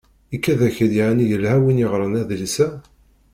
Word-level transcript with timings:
Ikad-ak-d 0.35 0.93
yeεni 0.97 1.25
yelha 1.29 1.55
win 1.63 1.81
yeɣran 1.81 2.13
adlis-a? 2.21 2.67